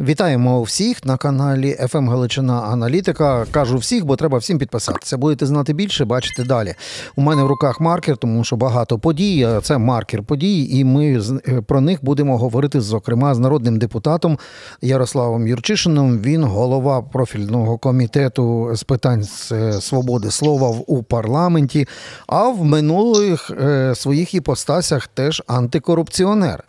[0.00, 3.46] Вітаємо всіх на каналі FM Галичина Аналітика.
[3.50, 5.16] Кажу всіх, бо треба всім підписатися.
[5.18, 6.74] Будете знати більше, бачите далі.
[7.16, 9.48] У мене в руках маркер, тому що багато подій.
[9.62, 14.38] Це маркер подій, і ми е, про них будемо говорити, зокрема, з народним депутатом
[14.82, 16.18] Ярославом Юрчишином.
[16.18, 21.88] Він голова профільного комітету з питань е, свободи слова у парламенті.
[22.26, 26.64] А в минулих е, своїх іпостасях теж антикорупціонер.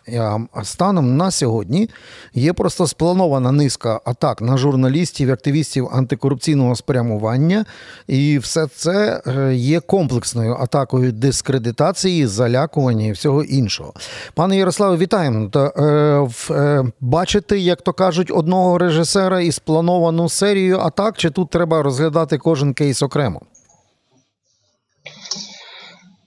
[0.62, 1.90] Станом на сьогодні
[2.34, 7.64] є просто сплановано спланована низка атак на журналістів, активістів антикорупційного спрямування,
[8.06, 13.92] і все це е, є комплексною атакою дискредитації, залякування і всього іншого.
[14.34, 15.48] Пане Ярославе, вітаємо.
[15.48, 21.50] Та, е, е, Бачите, як то кажуть, одного режисера і сплановану серію атак, чи тут
[21.50, 23.40] треба розглядати кожен кейс окремо?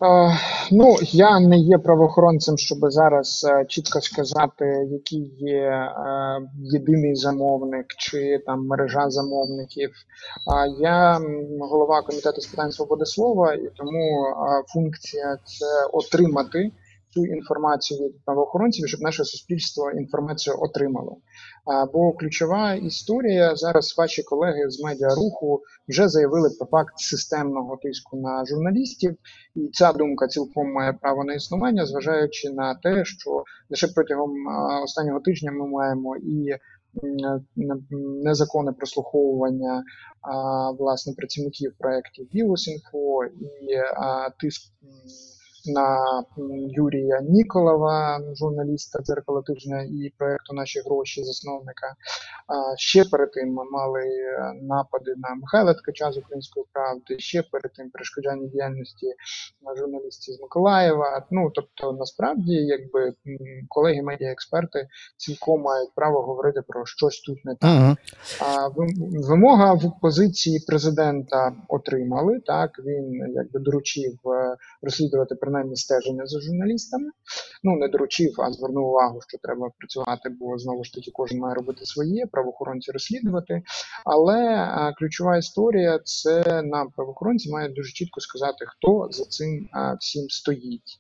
[0.06, 0.38] Е,
[0.72, 5.92] ну, я не є правоохоронцем, щоб зараз е, чітко сказати, який є е,
[6.58, 9.92] єдиний замовник чи там мережа замовників.
[10.80, 11.20] Я
[11.60, 14.26] голова комітету з питань свободи слова, і тому
[14.74, 16.72] функція це отримати
[17.10, 21.18] цю інформацію від правоохоронців, щоб наше суспільство інформацію отримало.
[21.94, 28.46] Бо ключова історія зараз ваші колеги з медіаруху вже заявили про факт системного тиску на
[28.46, 29.16] журналістів,
[29.56, 34.32] і ця думка цілком має право на існування, зважаючи на те, що лише протягом
[34.84, 36.56] останнього тижня ми маємо і
[38.24, 39.84] незаконне прослуховування
[40.80, 43.48] власне працівників проєктів Білосінфо і
[44.40, 44.62] тиск
[45.68, 45.98] на
[46.70, 51.96] Юрія Ніколова, журналіста дзеркала тижня і проекту Наші гроші засновника.
[52.78, 57.20] Ще перед тим ми мали е, напади на Михайла Ткача з української правди.
[57.20, 59.08] Ще перед тим перешкоджання діяльності
[59.78, 61.26] журналістів з Миколаєва.
[61.32, 63.14] Ну тобто, насправді, якби
[63.70, 67.70] колеги медіаексперти цілком мають право говорити про щось тут не так.
[67.70, 67.96] -huh.
[69.30, 72.72] Вимога в позиції президента отримали так.
[72.86, 77.12] Він якби доручив е, розслідувати принаймні принаймні стеження за журналістами.
[77.64, 81.56] Ну не доручив, а звернув увагу, що треба працювати, бо знову ж таки кожен має
[81.56, 83.62] робити своє, правоохоронці розслідувати.
[84.06, 84.68] Але
[84.98, 91.00] ключова історія це нам правоохоронці мають дуже чітко сказати, хто за цим всім стоїть.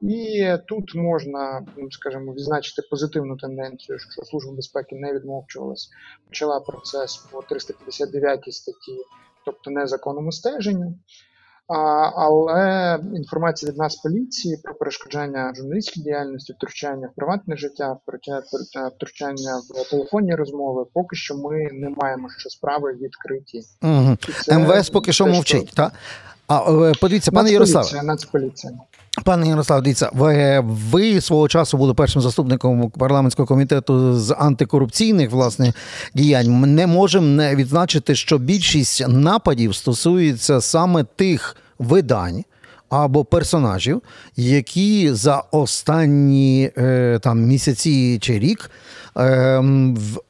[0.00, 5.90] І тут можна, ну, скажімо, відзначити позитивну тенденцію, що служба безпеки не відмовчувалась,
[6.28, 8.98] почала процес по 359 статті,
[9.44, 10.94] тобто незаконному стеженню.
[11.68, 17.96] Але інформація від нас поліції про перешкоджання журналістській діяльності, втручання в приватне життя,
[18.96, 20.84] втручання в телефонні розмови.
[20.94, 23.62] Поки що ми не маємо що справи відкриті.
[23.82, 24.16] Угу.
[24.60, 25.66] МВС поки що мовчить.
[25.66, 25.76] Що...
[25.76, 25.92] Та?
[26.46, 28.02] А е, подивіться, пане Ярославе.
[28.02, 28.72] Нацполіція.
[29.24, 35.72] Пане Ярослав, дивіться, ви, ви свого часу були першим заступником парламентського комітету з антикорупційних власне
[36.14, 36.50] діянь.
[36.50, 42.44] Ми не можемо не відзначити, що більшість нападів стосується саме тих видань.
[42.88, 44.02] Або персонажів,
[44.36, 48.70] які за останні е, там місяці чи рік
[49.16, 49.64] е,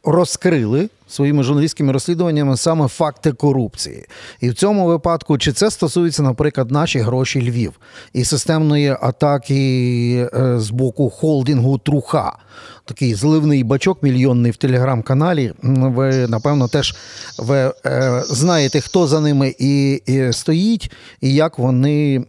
[0.05, 4.07] розкрили своїми журналістськими розслідуваннями саме факти корупції.
[4.41, 7.73] І в цьому випадку, чи це стосується, наприклад, наші гроші Львів
[8.13, 12.39] і системної атаки е, з боку холдингу Труха,
[12.85, 15.53] такий зливний бачок мільйонний в телеграм-каналі.
[15.63, 16.95] Ви, напевно, теж
[17.39, 22.25] ви е, знаєте, хто за ними і, і стоїть, і як вони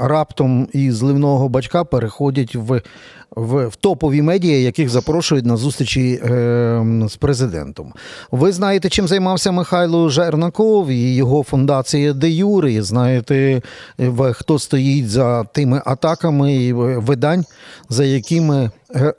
[0.00, 2.82] раптом із зливного бачка переходять в
[3.30, 7.92] в, в топові медіа, яких запрошують на зустрічі е, з президентом.
[8.30, 12.82] Ви знаєте, чим займався Михайло Жернаков і його фундація Де Юри.
[12.82, 13.62] Знаєте,
[14.32, 17.44] хто стоїть за тими атаками і видань,
[17.88, 18.70] за якими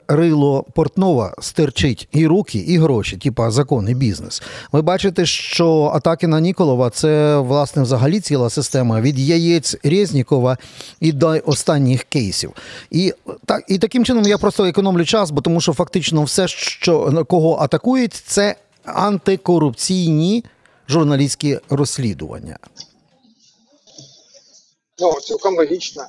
[0.08, 4.42] рило Портнова стерчить і руки, і гроші, типа закон і бізнес.
[4.72, 10.58] Ви бачите, що атаки на Ніколова це власне взагалі ціла система від яєць Резнікова
[11.00, 12.52] і до останніх кейсів.
[12.90, 17.24] І так і таким чином я просто економлю час, бо тому що фактично все, що
[17.28, 20.44] кого атакують, це антикорупційні
[20.88, 22.58] журналістські розслідування.
[25.00, 26.02] Ну, цілком логічно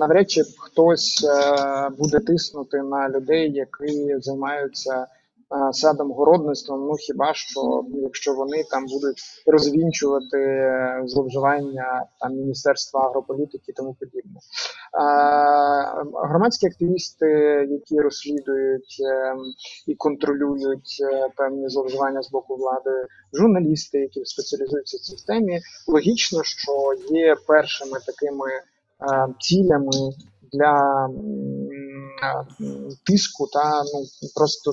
[0.00, 6.80] навряд чи хтось е, буде тиснути на людей, які займаються е, садом городництвом.
[6.80, 13.96] Ну хіба що якщо вони там будуть розвінчувати е, зловживання там міністерства агрополітики і тому
[14.00, 14.40] подібне.
[16.28, 17.26] Громадські активісти,
[17.70, 19.02] які розслідують
[19.86, 21.02] і контролюють
[21.36, 26.72] певні зловживання з боку влади, журналісти, які спеціалізуються в цій темі, логічно, що
[27.10, 28.50] є першими такими.
[29.02, 30.12] Е, цілями
[30.52, 31.08] для
[33.06, 34.04] тиску та ну
[34.36, 34.72] просто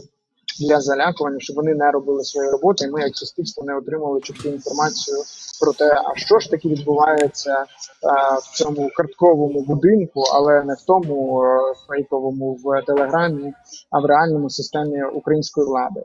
[0.60, 2.86] для залякування, щоб вони не робили свої роботи.
[2.86, 5.18] і Ми, як суспільство, не отримали чітку інформацію
[5.62, 7.66] про те, а що ж таки відбувається
[8.04, 13.54] а, в цьому картковому будинку, але не в тому а, фейковому в телеграмі,
[13.92, 16.04] а в реальному системі української влади.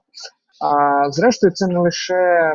[0.61, 2.55] А зрештою, це не лише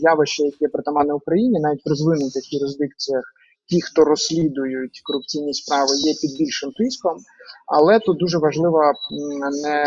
[0.00, 3.24] явище, яке притаманне Україні, навіть в розвинутих юрисдикціях.
[3.70, 7.16] Ті, хто розслідують корупційні справи, є під більшим тиском,
[7.66, 8.92] але тут дуже важливо
[9.64, 9.84] не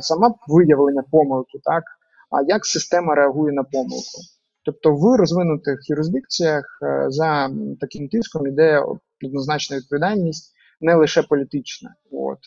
[0.00, 1.84] сама виявлення помилки, так
[2.30, 4.20] а як система реагує на помилку.
[4.64, 8.82] Тобто в розвинутих юрисдикціях е, за таким тиском йде
[9.24, 11.94] однозначна відповідальність, не лише політична.
[12.12, 12.38] От,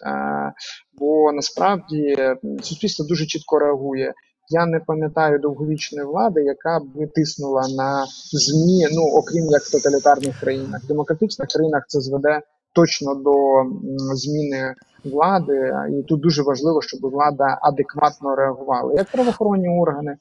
[0.94, 2.16] Бо насправді
[2.62, 4.14] суспільство дуже чітко реагує.
[4.50, 10.40] Я не пам'ятаю довговічної влади, яка б тиснула на змі, ну окрім як в тоталітарних
[10.40, 10.84] країнах.
[10.84, 12.42] В демократичних країнах це зведе
[12.74, 13.64] точно до
[14.16, 14.76] зміни
[15.06, 20.18] влади, і тут дуже важливо, щоб влада адекватно реагувала, як правоохоронні органи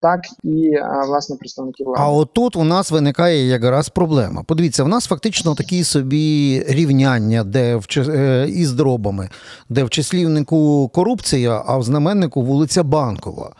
[0.00, 0.70] так і
[1.08, 2.02] власне представники влади.
[2.02, 4.42] А отут у нас виникає якраз проблема.
[4.42, 9.28] Подивіться, в нас фактично такі собі рівняння, де в е, із дробами,
[9.68, 13.52] де в числівнику корупція, а в знаменнику вулиця Банкова.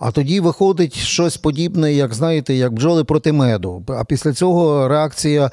[0.00, 3.84] А тоді виходить щось подібне, як знаєте, як бджоли проти меду.
[3.88, 5.50] А після цього реакція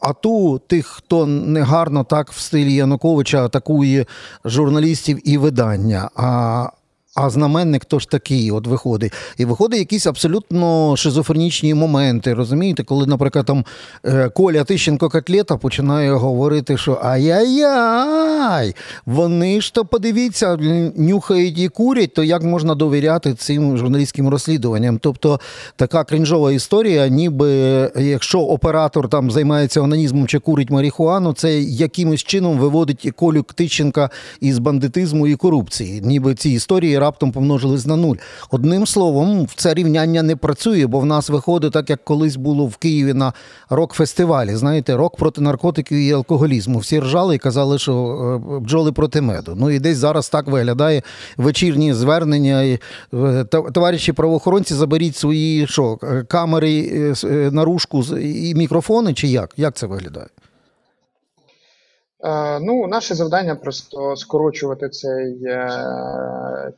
[0.00, 4.06] ату тих, хто негарно так в стилі Януковича атакує
[4.44, 6.10] журналістів і видання.
[6.16, 6.66] А
[7.14, 9.12] а знаменник то ж такий, от виходить.
[9.38, 12.34] І виходить якісь абсолютно шизофренічні моменти.
[12.34, 13.64] Розумієте, коли, наприклад, там
[14.06, 18.74] е, Коля Тищенко Котлета починає говорити, що ай-яй-яй,
[19.06, 20.56] вони ж то подивіться,
[20.96, 24.98] нюхають і курять, то як можна довіряти цим журналістським розслідуванням?
[24.98, 25.40] Тобто
[25.76, 27.50] така крінжова історія, ніби
[27.96, 34.58] якщо оператор там займається онанізмом чи курить марихуану, це якимось чином виводить Колю Тищенка із
[34.58, 36.00] бандитизму і корупції.
[36.04, 38.16] Ніби ці історії раптом помножились на нуль.
[38.50, 42.76] Одним словом, це рівняння не працює, бо в нас виходить так, як колись було в
[42.76, 43.32] Києві на
[43.70, 44.56] рок-фестивалі.
[44.56, 46.78] Знаєте, рок проти наркотиків і алкоголізму.
[46.78, 49.54] Всі ржали і казали, що е, бджоли проти меду.
[49.56, 51.02] Ну і десь зараз так виглядає
[51.36, 52.78] вечірні звернення.
[53.14, 57.14] Е, товариші правоохоронці, заберіть свої що, е, камери,
[57.50, 59.50] наружку і мікрофони, чи як?
[59.56, 60.26] Як це виглядає?
[62.24, 66.72] Е, ну, наше завдання просто скорочувати цей е,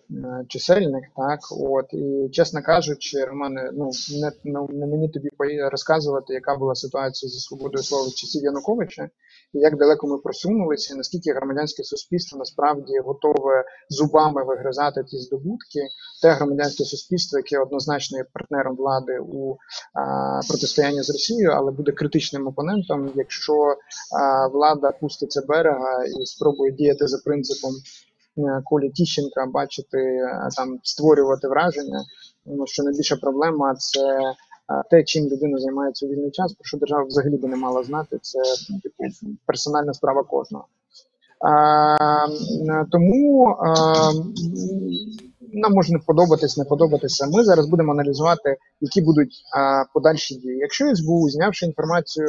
[0.49, 1.41] чисельник, так?
[1.51, 3.91] От і чесно кажучи, Романе, ну
[4.21, 5.29] не ну, не мені тобі
[5.71, 9.09] розказувати, яка була ситуація зі свободою слова в часів Януковича,
[9.53, 15.81] як далеко ми просунулися, наскільки громадянське суспільство насправді готове зубами вигризати ті здобутки,
[16.23, 19.57] те громадянське суспільство, яке однозначно є партнером влади у
[19.95, 23.77] а, протистоянні з Росією, але буде критичним опонентом, якщо
[24.21, 27.73] а, влада пуститься берега і спробує діяти за принципом.
[28.39, 32.05] Е, Колі Тіщенка бачити е, там створювати враження,
[32.45, 34.21] тому що найбільша проблема це
[34.91, 38.19] те, чим людина займається у вільний час, про що держава взагалі би не мала знати,
[38.23, 38.39] це
[38.83, 39.05] типу,
[39.47, 40.65] персональна справа кожного.
[41.41, 42.27] А,
[42.91, 44.13] Тому а,
[45.53, 47.27] нам може не подобатись, не подобатися.
[47.27, 50.59] Ми зараз будемо аналізувати, які будуть а, подальші дії.
[50.59, 52.29] Якщо СБУ, знявши інформацію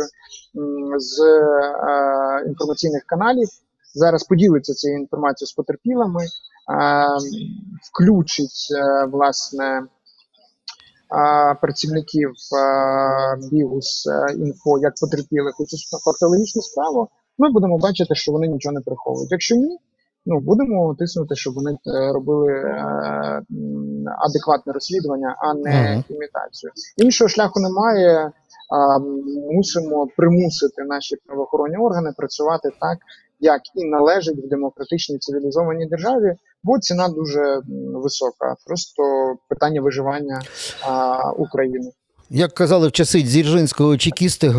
[0.97, 3.47] з а, інформаційних каналів,
[3.93, 6.25] зараз поділиться цією інформацією з потерпілими,
[6.73, 7.05] а,
[7.91, 9.83] включить а, власне
[11.61, 12.31] працівників
[13.51, 18.81] Бігус інфо як потерпілих у цю фактологічну справу, ми будемо бачити, що вони нічого не
[18.81, 19.31] приховують.
[19.31, 19.77] Якщо ні,
[20.25, 23.41] ну будемо тиснути, щоб вони е, робили е,
[24.27, 26.71] адекватне розслідування, а не імітацію.
[26.97, 28.31] Іншого шляху немає.
[29.51, 32.97] Мусимо примусити наші правоохоронні органи працювати так,
[33.39, 37.61] як і належить в демократичній цивілізованій державі, бо ціна дуже
[37.93, 38.55] висока.
[38.65, 39.03] Просто
[39.49, 40.41] питання виживання
[40.87, 41.91] а, України.
[42.29, 44.49] Як казали в часи Дзержинського чекісти,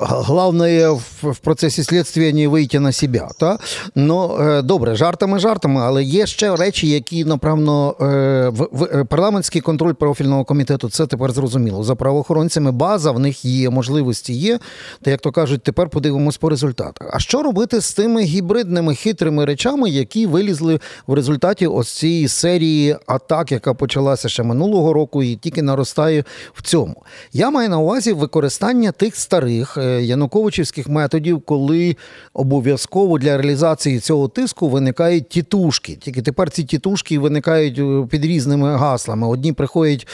[0.00, 0.88] головне
[1.22, 3.28] в процесі слідства не вийти на себе.
[3.38, 3.58] Та?
[3.94, 8.04] Ну, е, добре, жартами, жартами, але є ще речі, які, напевно, е,
[8.48, 11.84] в е, парламентський контроль профільного комітету це тепер зрозуміло.
[11.84, 14.58] За правоохоронцями база в них є, можливості є.
[15.02, 17.10] Та як то кажуть, тепер подивимось по результатах.
[17.12, 22.96] А що робити з тими гібридними хитрими речами, які вилізли в результаті ось цієї серії
[23.06, 26.24] атак, яка почалася ще минулого року і тільки наростає
[26.54, 27.02] в цьому?
[27.32, 31.96] Я маю на увазі використання тих старих е, януковичівських методів, коли
[32.34, 35.94] обов'язково для реалізації цього тиску виникають тітушки.
[35.94, 39.28] Тільки тепер ці тітушки виникають е, під різними гаслами.
[39.28, 40.06] Одні приходять,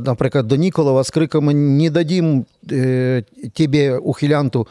[0.00, 2.44] наприклад, до Ніколова з криками Не дадім
[3.54, 4.66] тебе, ухилянту,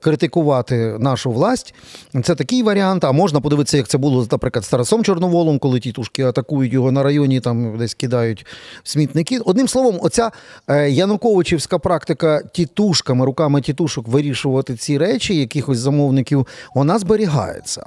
[0.00, 1.74] критикувати нашу власть.
[2.22, 3.04] Це такий варіант.
[3.04, 7.40] А можна подивитися, як це було, наприклад, з Чорноволом, коли тітушки атакують його на районі,
[7.40, 8.46] там десь кидають
[8.82, 9.38] смітники.
[9.38, 10.27] Одним словом, оця
[10.68, 17.86] е, Януковичівська практика тітушками, руками тітушок вирішувати ці речі, якихось замовників, вона зберігається.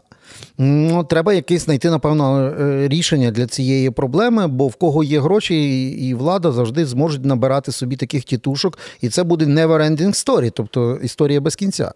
[0.57, 5.89] Ну, Треба якесь знайти, напевно, е, рішення для цієї проблеми, бо в кого є гроші,
[5.89, 11.41] і влада завжди зможуть набирати собі таких тітушок, і це буде never-ending story, тобто історія
[11.41, 11.91] без кінця.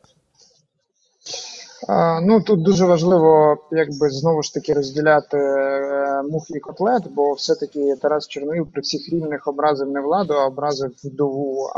[2.21, 7.95] Ну тут дуже важливо, якби знову ж таки розділяти е, мух і котлет, бо все-таки
[8.01, 11.69] Тарас Чорноїв при всіх рівних образив не владу, а образив вдову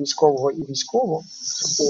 [0.00, 1.22] військового і військову.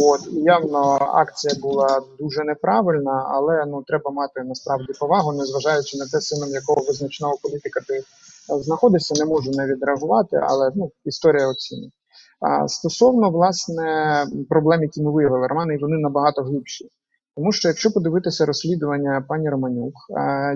[0.05, 6.07] От і явно акція була дуже неправильна, але ну треба мати насправді повагу, незважаючи на
[6.07, 8.03] те, сином якого визначного політика ти
[8.49, 11.93] знаходишся, не можу не відреагувати, але ну історія оцінить.
[12.41, 14.17] А стосовно власне
[14.49, 16.89] проблем, які ми виявили, Романи, вони набагато глибші.
[17.37, 19.95] Тому що якщо подивитися розслідування пані Романюк,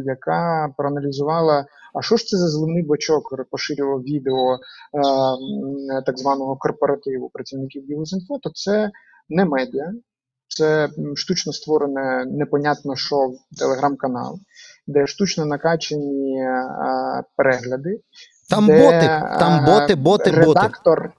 [0.05, 4.59] яка проаналізувала, а що ж це за зливний бачок поширював відео
[6.07, 8.91] так званого корпоративу працівників Білозінфо, то це
[9.29, 9.93] не медіа,
[10.49, 14.39] це штучно створене непонятно що телеграм-канал,
[14.87, 16.49] де штучно накачані
[17.37, 18.01] перегляди.
[18.51, 21.15] Там де, боти, там боти, боти, редактор, боти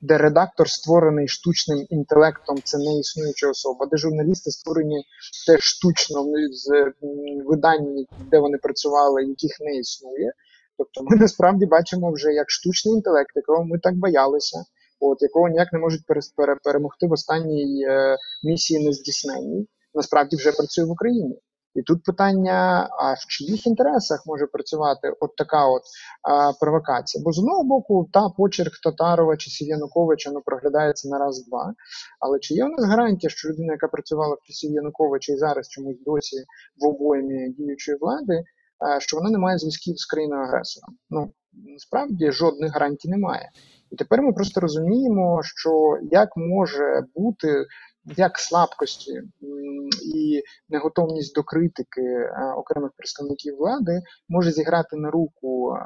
[0.00, 5.04] де редактор створений штучним інтелектом, це не існуюча особа, де журналісти створені
[5.46, 6.92] теж штучно з
[7.46, 10.32] видань, де вони працювали, яких не існує.
[10.78, 14.64] Тобто ми насправді бачимо вже як штучний інтелект, якого ми так боялися,
[15.00, 16.00] от якого ніяк не можуть
[16.64, 21.38] перемогти в останній е, місії нездійсненній, насправді вже працює в Україні.
[21.74, 25.82] І тут питання: а в чиїх інтересах може працювати от така от
[26.22, 27.24] а, провокація?
[27.24, 31.74] Бо з одного боку, та почерк Татарова чи Сіянуковича ну, проглядається на раз-два.
[32.20, 35.68] Але чи є у нас гарантія, що людина, яка працювала в часі Януковича і зараз
[35.68, 36.36] чомусь досі
[36.80, 38.42] в обоймі діючої влади,
[38.78, 40.96] а, що вона не має зв'язків з країною агресором?
[41.10, 43.50] Ну насправді жодних гарантій немає.
[43.90, 47.64] І тепер ми просто розуміємо, що як може бути
[48.04, 49.22] як слабкості
[50.14, 55.76] і неготовність до критики е, окремих представників влади може зіграти на руку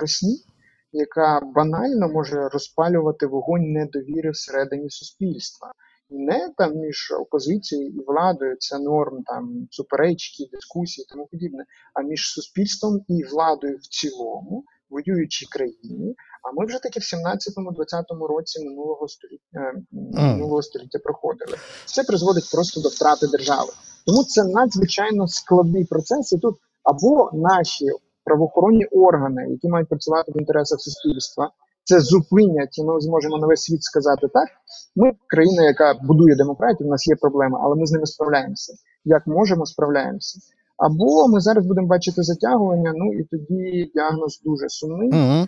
[0.00, 0.44] Росії,
[0.92, 5.72] яка банально може розпалювати вогонь недовіри всередині суспільства.
[6.10, 11.64] Не там між опозицією і владою це норм там суперечки, дискусії, тому подібне,
[11.94, 16.14] а між суспільством і владою в цілому, воюючій країні.
[16.42, 21.56] А ми вже таки в 17-20 році минулого століття минулого століття проходили.
[21.84, 23.72] Це призводить просто до втрати держави.
[24.06, 26.32] Тому це надзвичайно складний процес.
[26.32, 27.86] І тут або наші
[28.24, 31.50] правоохоронні органи, які мають працювати в інтересах суспільства,
[31.84, 34.48] це зупинять, і ми зможемо на весь світ сказати так.
[34.96, 38.72] Ми країна, яка будує демократію, у нас є проблеми, але ми з ними справляємося.
[39.04, 40.38] Як можемо, справляємося.
[40.82, 42.92] Або ми зараз будемо бачити затягування.
[42.96, 45.10] Ну і тоді діагноз дуже сумний.
[45.10, 45.46] Uh-huh.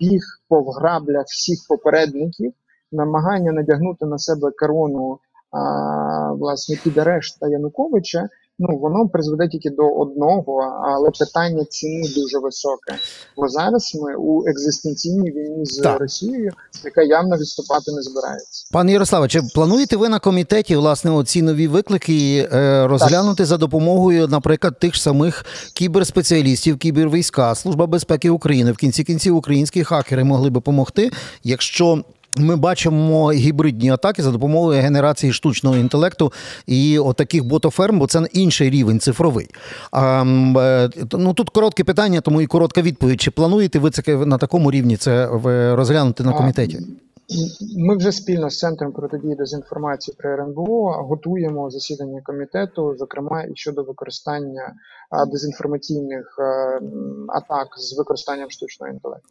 [0.00, 2.52] Біг по граблях всіх попередників,
[2.92, 5.18] намагання надягнути на себе корону
[5.50, 8.28] а, власне під арешт та Януковича
[8.58, 12.94] ну воно призведе тільки до одного, але питання ціни дуже високе.
[13.36, 16.00] Бо зараз ми у екзистенційній війні з так.
[16.00, 16.52] Росією,
[16.84, 18.68] яка явно відступати не збирається.
[18.72, 23.46] Пане Ярославе, чи плануєте ви на комітеті власне оці нові виклики е, розглянути так.
[23.46, 29.84] за допомогою, наприклад, тих ж самих кіберспеціалістів, кібервійська, служба безпеки України в кінці кінців українські
[29.84, 31.10] хакери могли би допомогти,
[31.44, 32.04] якщо
[32.38, 36.32] ми бачимо гібридні атаки за допомогою генерації штучного інтелекту
[36.66, 39.48] і отаких ботоферм, бо це інший рівень цифровий.
[39.90, 40.24] А,
[40.56, 43.20] е, ну Тут коротке питання, тому і коротка відповідь.
[43.20, 45.28] Чи плануєте ви це на такому рівні це
[45.74, 46.78] розглянути на комітеті?
[47.76, 53.82] Ми вже спільно з центром протидії дезінформації при РНБО готуємо засідання комітету, зокрема і щодо
[53.82, 54.74] використання
[55.32, 56.38] дезінформаційних
[57.28, 59.28] атак з використанням штучного інтелекту.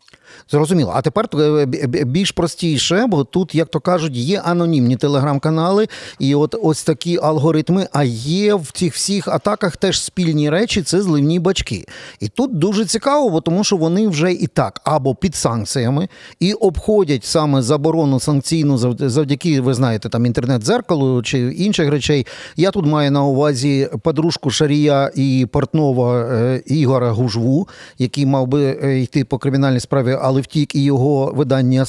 [0.50, 0.92] Зрозуміло.
[0.96, 1.66] А тепер е,
[2.06, 5.88] більш простіше, бо тут, як то кажуть, є анонімні телеграм-канали,
[6.20, 7.88] і от ось такі алгоритми.
[7.94, 11.86] А є в цих всіх атаках теж спільні речі це зливні бачки.
[12.20, 16.08] І тут дуже цікаво, бо тому що вони вже і так або під санкціями
[16.39, 18.77] і обходять саме заборону заборону санкційну
[19.10, 22.25] завдяки, ви знаєте, там інтернет-дзеркалу чи інших речей.
[22.56, 27.67] Я тут маю на увазі подружку Шарія і портнова е, Ігора Гужву,
[27.98, 31.86] який мав би е, йти по кримінальній справі, але втік і його видання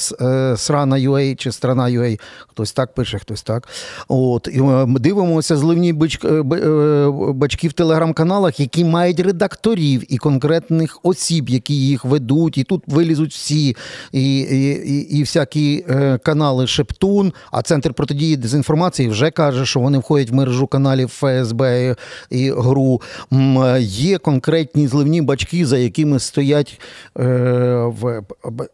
[0.57, 3.67] Срана UA чи Страна UA, хтось так пише, хтось так.
[4.07, 4.61] От і
[4.99, 5.93] дивимося зливні
[7.33, 13.31] бачки в телеграм-каналах, які мають редакторів і конкретних осіб, які їх ведуть, і тут вилізуть
[13.31, 13.75] всі,
[14.11, 15.88] і і, і всякі е,
[16.23, 21.95] канали Шептун, а центр протидії дезінформації вже каже, що вони входять в мережу каналів ФСБ
[22.29, 23.01] і ГРУ.
[23.79, 26.81] Є конкретні зливні бачки, за якими стоять
[27.19, 27.23] е,
[28.01, 28.21] в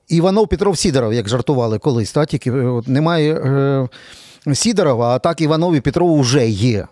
[0.08, 2.12] Іванов Петров Сідоров, як жартували колись.
[2.12, 2.26] Та?
[2.26, 3.34] Тільки от, немає.
[3.34, 3.88] Е,
[4.54, 6.88] Сідорова, а так Іванові Петрову вже є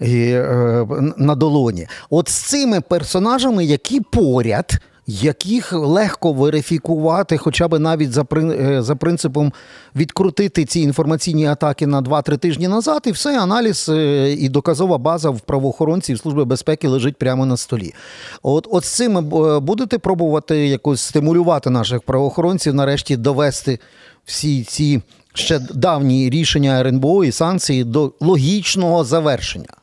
[0.00, 1.86] і, е, на долоні.
[2.10, 4.72] От з цими персонажами, які поряд,
[5.10, 9.52] яких легко верифікувати, хоча б навіть за е, за принципом
[9.96, 15.30] відкрутити ці інформаційні атаки на 2-3 тижні назад, і все, аналіз е, і доказова база
[15.30, 17.94] в правоохоронців Служби безпеки лежить прямо на столі.
[18.42, 19.24] От от з цим
[19.62, 23.78] будете пробувати якось стимулювати наших правоохоронців, нарешті довести
[24.24, 25.02] всі ці
[25.34, 29.74] ще давні рішення РНБО і санкції до логічного завершення?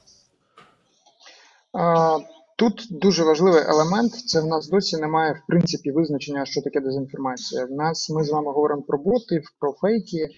[2.57, 4.11] Тут дуже важливий елемент.
[4.13, 7.65] Це в нас досі немає в принципі визначення, що таке дезінформація.
[7.65, 10.29] В нас ми з вами говоримо про боти, про фейки.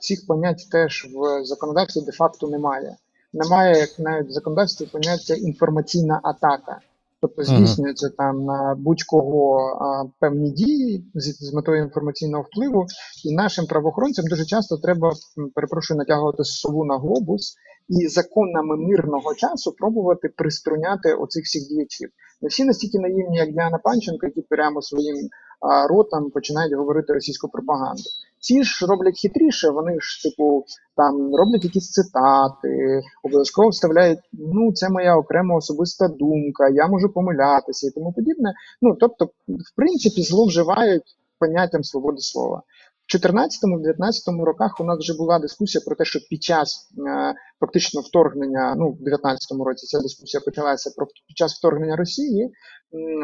[0.00, 2.96] Цих понять теж в законодавстві де-факто немає.
[3.32, 6.80] Немає як навіть в законодавстві поняття інформаційна атака.
[7.20, 8.16] Тобто здійснюється mm -hmm.
[8.16, 12.86] там на будь-кого певні дії з, з метою інформаційного впливу,
[13.24, 15.12] і нашим правоохоронцям дуже часто треба
[15.54, 17.56] перепрошую натягувати сову на глобус
[17.90, 22.10] і законами мирного часу пробувати приструняти оцих всіх діячів.
[22.42, 25.28] Не всі настільки наївні, як Діана Панченко, які прямо своїм
[25.60, 28.02] а, ротом починають говорити російську пропаганду.
[28.40, 30.64] Ці ж роблять хитріше, вони ж типу
[30.96, 34.18] там роблять якісь цитати, обов'язково вставляють.
[34.32, 38.52] Ну, це моя окрема особиста думка, я можу помилятися і тому подібне.
[38.82, 42.62] Ну тобто, в принципі, зловживають поняттям свободи слова.
[43.10, 48.00] В 2014-2019 роках у нас вже була дискусія про те, що під час е, фактично
[48.00, 52.50] вторгнення, ну в 2019 році ця дискусія почалася про під час вторгнення Росії.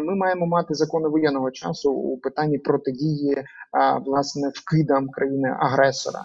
[0.06, 3.44] Ми маємо мати закони воєнного часу у питанні протидії е,
[4.06, 6.24] власне вкидам країни агресора.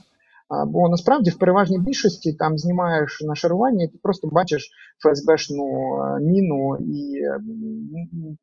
[0.68, 6.78] Бо насправді в переважній більшості там знімаєш нашарування, і ти просто бачиш ФСБшну е, міну,
[6.80, 7.22] і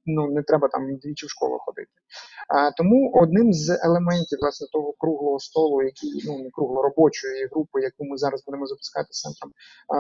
[0.07, 1.91] ну не треба там двічі в школу ходити.
[2.49, 7.81] А, Тому одним з елементів власне того круглого столу, який ну не кругло робочої групи,
[7.83, 9.53] яку ми зараз будемо запускати з центром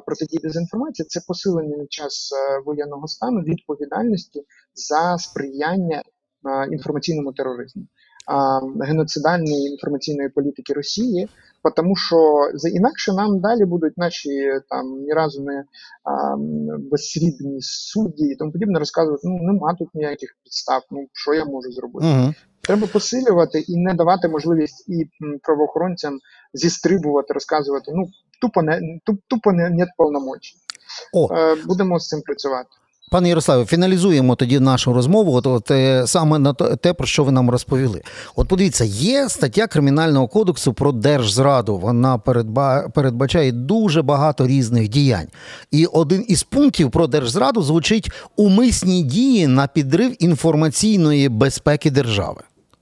[0.06, 4.42] протидії дезінформації, це посилення на час е, воєнного стану відповідальності
[4.74, 6.02] за сприяння
[6.72, 7.82] інформаційному тероризму
[8.80, 11.28] геноцидальної інформаційної політики Росії,
[11.76, 12.16] тому що
[12.54, 15.64] за інакше нам далі будуть наші там ні разу не
[16.04, 16.36] а,
[16.90, 19.22] безсрібні судді і тому подібне розказувати.
[19.24, 20.82] Ну нема тут ніяких підстав.
[20.90, 22.06] Ну що я можу зробити?
[22.06, 22.34] Угу.
[22.60, 25.10] Треба посилювати і не давати можливість і
[25.42, 26.18] правоохоронцям
[26.54, 27.92] зістрибувати, розказувати.
[27.94, 28.08] Ну
[28.40, 30.56] тупо не тупо не нет повномочі.
[31.32, 32.68] Е, будемо з цим працювати.
[33.10, 35.34] Пане Ярославе, фіналізуємо тоді нашу розмову.
[35.34, 38.02] От, от е, саме на те, про що ви нам розповіли.
[38.36, 41.78] От подивіться, є стаття Кримінального кодексу про держзраду.
[41.78, 42.88] Вона передба...
[42.88, 45.28] передбачає дуже багато різних діянь.
[45.70, 52.40] І один із пунктів про держзраду звучить умисні дії на підрив інформаційної безпеки держави.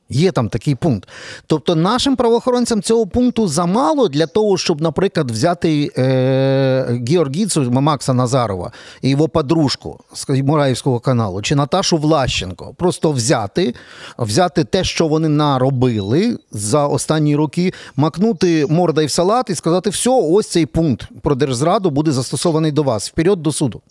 [0.09, 1.09] Є там такий пункт.
[1.47, 8.73] Тобто нашим правоохоронцям цього пункту замало для того, щоб, наприклад, взяти е, Георгійцю Макса Назарова
[9.03, 12.75] і його подружку з Мураївського каналу, чи Наташу Влащенко.
[12.77, 13.75] Просто взяти,
[14.19, 20.11] взяти те, що вони наробили за останні роки, макнути мордой в салат і сказати, все,
[20.11, 23.09] ось цей пункт про держзраду буде застосований до вас.
[23.09, 23.83] Вперед до суду.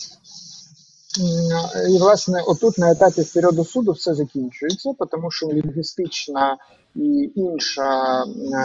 [1.89, 6.57] І, власне, отут на етапі вперед до суду все закінчується, тому що лінгвістична
[6.95, 8.23] і інша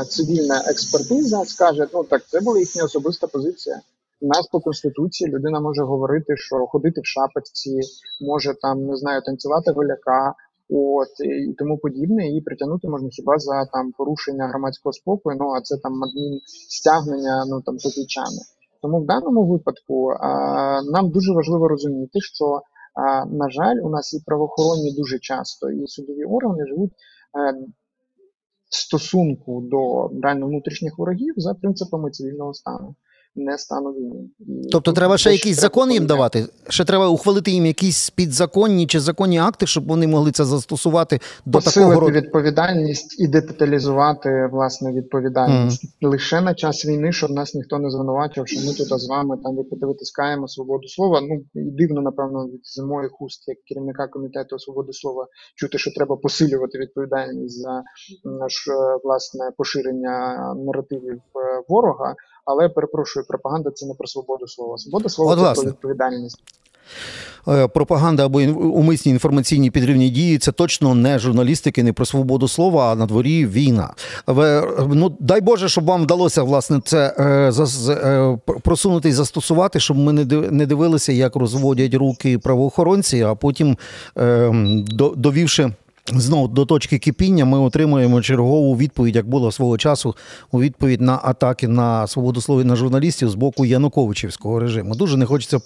[0.08, 3.80] цивільна експертиза скаже, ну так це була їхня особиста позиція.
[4.20, 7.80] У нас по конституції людина може говорити, що ходити в шапочці,
[8.20, 10.34] може там не знаю, танцювати голяка,
[10.70, 12.26] от і тому подібне.
[12.26, 15.36] Її притягнути можна хіба за там порушення громадського спокою.
[15.40, 18.40] Ну а це там адмін стягнення, ну там копійчани.
[18.82, 20.12] Тому в даному випадку
[20.92, 22.60] нам дуже важливо розуміти, що,
[23.26, 27.52] на жаль, у нас і правоохоронні дуже часто, і судові органи живуть е,
[28.70, 32.94] в стосунку до реально внутрішніх ворогів за принципами цивільного стану.
[33.36, 34.28] Не стану війни.
[34.72, 36.46] Тобто треба ще якийсь закон їм давати?
[36.68, 41.58] Ще треба ухвалити їм якісь підзаконні чи законні акти, щоб вони могли це застосувати до
[41.58, 42.12] посилити такого роду.
[42.20, 48.60] відповідальність і деталізувати власне відповідальність лише на час війни, щоб нас ніхто не звинувачив, що
[48.60, 51.20] ми тут з вами там ви- витискаємо свободу слова.
[51.20, 55.90] Ну і дивно, напевно, від з моїх уст, як керівника комітету свободи слова, чути, що
[55.90, 57.82] треба посилювати відповідальність за
[58.48, 62.14] ж, е, власне поширення наративів е, ворога.
[62.50, 64.78] Але перепрошую, пропаганда це не про свободу слова.
[64.78, 65.62] Свобода слова От, це власне.
[65.62, 66.38] про відповідальність.
[67.48, 72.92] Е, Пропаганда або умисні інформаційні підривні дії це точно не журналістики, не про свободу слова,
[72.92, 73.94] а на дворі війна.
[74.26, 74.62] Ви,
[74.94, 77.52] ну дай Боже, щоб вам вдалося власне це е,
[77.92, 83.34] е, просунути і застосувати, щоб ми не див- не дивилися, як розводять руки правоохоронці, а
[83.34, 83.76] потім
[84.18, 84.50] е,
[85.16, 85.70] довівши.
[86.06, 90.14] Знову до точки кипіння ми отримуємо чергову відповідь, як було свого часу
[90.50, 94.94] у відповідь на атаки на свободу слова на журналістів з боку Януковичівського режиму.
[94.94, 95.58] Дуже не хочеться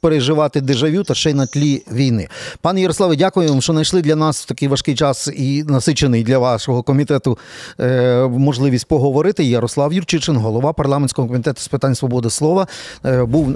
[0.00, 2.28] переживати дежавю та ще й на тлі війни.
[2.60, 6.38] Пане Ярославе, дякую вам, що знайшли для нас в такий важкий час і насичений для
[6.38, 7.38] вашого комітету
[7.80, 9.44] е, можливість поговорити.
[9.44, 12.66] Ярослав Юрчичин, голова парламентського комітету з питань свободи слова,
[13.04, 13.48] е, був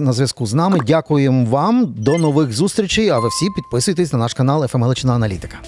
[0.00, 0.78] на зв'язку з нами.
[0.86, 1.94] Дякуємо вам.
[1.96, 3.08] До нових зустрічей.
[3.08, 5.58] А ви всі підписуйтесь на наш канал «ФМ Галичина Аналітика.